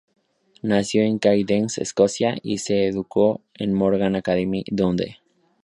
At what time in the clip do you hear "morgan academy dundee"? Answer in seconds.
3.75-5.19